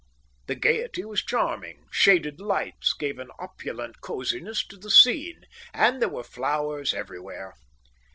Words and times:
The 0.47 0.55
gaiety 0.55 1.05
was 1.05 1.21
charming. 1.23 1.85
Shaded 1.91 2.39
lights 2.39 2.91
gave 2.95 3.19
an 3.19 3.29
opulent 3.37 4.01
cosiness 4.01 4.65
to 4.69 4.77
the 4.77 4.89
scene, 4.89 5.43
and 5.75 6.01
there 6.01 6.09
were 6.09 6.23
flowers 6.23 6.91
everywhere. 6.91 7.53